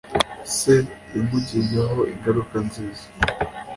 [0.55, 0.75] Se
[1.13, 3.05] yamugizeho ingaruka nziza.